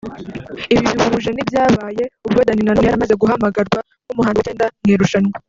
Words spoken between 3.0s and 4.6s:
guhamagarwa nk’umuhanzi wa